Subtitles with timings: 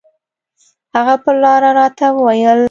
[0.97, 2.59] هغه پر لاره راته وويل.